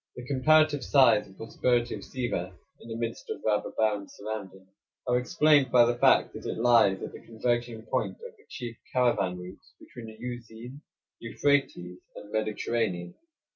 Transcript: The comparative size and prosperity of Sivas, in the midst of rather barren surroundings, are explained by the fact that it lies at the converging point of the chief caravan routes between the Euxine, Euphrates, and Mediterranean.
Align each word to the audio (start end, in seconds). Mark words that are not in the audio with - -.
The 0.15 0.25
comparative 0.25 0.83
size 0.83 1.27
and 1.27 1.37
prosperity 1.37 1.93
of 1.93 2.01
Sivas, 2.03 2.53
in 2.79 2.89
the 2.89 2.95
midst 2.95 3.29
of 3.29 3.39
rather 3.45 3.69
barren 3.77 4.07
surroundings, 4.09 4.67
are 5.05 5.19
explained 5.19 5.71
by 5.71 5.85
the 5.85 5.95
fact 5.99 6.33
that 6.33 6.47
it 6.47 6.57
lies 6.57 7.03
at 7.03 7.11
the 7.11 7.19
converging 7.23 7.83
point 7.83 8.13
of 8.15 8.35
the 8.35 8.45
chief 8.49 8.77
caravan 8.91 9.37
routes 9.37 9.75
between 9.79 10.07
the 10.07 10.17
Euxine, 10.19 10.81
Euphrates, 11.19 11.99
and 12.15 12.31
Mediterranean. 12.31 13.13